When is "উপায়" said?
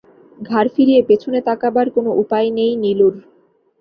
2.21-2.49